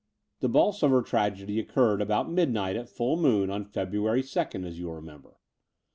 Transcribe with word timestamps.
The 0.39 0.49
Bolsoveu 0.49 1.05
tragedy 1.05 1.59
occtured 1.63 2.01
about 2.01 2.27
midnight 2.27 2.75
at 2.75 2.89
full 2.89 3.17
moon 3.17 3.51
on 3.51 3.65
February 3.65 4.23
2nd, 4.23 4.73
you 4.73 4.87
will 4.87 4.95
remember. 4.95 5.37